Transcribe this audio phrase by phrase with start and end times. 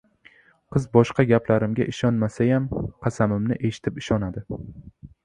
[0.75, 2.65] —Qiz boshqa gaplarimga ishonmasayam,
[3.05, 4.45] qasamimni eshitib ishonadi.